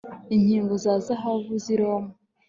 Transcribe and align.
Inkinzo 0.35 0.75
za 0.83 0.93
zahabu 1.05 1.53
zi 1.63 1.73
Roma 1.79 2.11